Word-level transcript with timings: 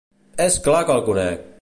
És 0.47 0.57
clar 0.69 0.81
que 0.89 0.97
el 0.99 1.07
conec! 1.11 1.49